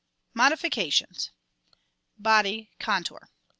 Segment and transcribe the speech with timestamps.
[0.33, 1.29] Modifications
[2.17, 3.29] Body Contour.